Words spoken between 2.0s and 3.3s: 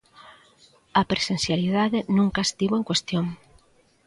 nunca estivo en cuestión!